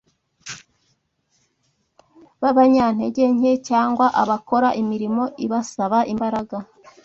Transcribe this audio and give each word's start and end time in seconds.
b’abanyantege 2.41 3.23
nke 3.35 3.51
cyangwa 3.69 4.05
abakora 4.21 4.69
imirimo 4.81 5.23
ibasaba 5.45 5.99
imbaraga 6.13 6.57